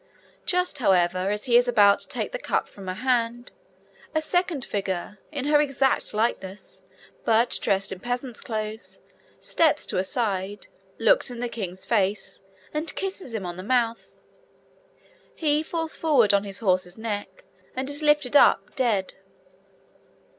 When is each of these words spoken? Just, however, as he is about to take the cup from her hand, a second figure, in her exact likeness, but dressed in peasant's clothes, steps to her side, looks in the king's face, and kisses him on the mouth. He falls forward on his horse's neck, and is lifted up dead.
Just, 0.47 0.79
however, 0.79 1.29
as 1.29 1.45
he 1.45 1.55
is 1.57 1.67
about 1.67 1.99
to 1.99 2.07
take 2.07 2.31
the 2.31 2.39
cup 2.39 2.67
from 2.67 2.87
her 2.87 2.95
hand, 2.95 3.51
a 4.15 4.19
second 4.23 4.65
figure, 4.65 5.19
in 5.31 5.45
her 5.45 5.61
exact 5.61 6.11
likeness, 6.15 6.81
but 7.23 7.59
dressed 7.61 7.91
in 7.91 7.99
peasant's 7.99 8.41
clothes, 8.41 8.97
steps 9.39 9.85
to 9.85 9.97
her 9.97 10.01
side, 10.03 10.65
looks 10.97 11.29
in 11.29 11.39
the 11.39 11.47
king's 11.47 11.85
face, 11.85 12.41
and 12.73 12.95
kisses 12.95 13.35
him 13.35 13.45
on 13.45 13.57
the 13.57 13.61
mouth. 13.61 14.09
He 15.35 15.61
falls 15.61 15.99
forward 15.99 16.33
on 16.33 16.45
his 16.45 16.61
horse's 16.61 16.97
neck, 16.97 17.43
and 17.75 17.87
is 17.87 18.01
lifted 18.01 18.35
up 18.35 18.75
dead. 18.75 19.13